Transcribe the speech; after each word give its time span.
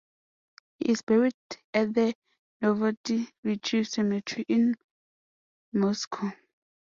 He 0.79 0.93
is 0.93 1.03
buried 1.03 1.35
at 1.75 1.93
the 1.93 2.15
Novodevichy 2.63 3.87
Cemetery 3.87 4.45
in 4.49 4.73
Moscow. 5.73 6.31